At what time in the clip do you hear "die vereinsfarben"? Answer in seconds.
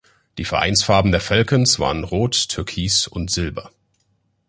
0.39-1.11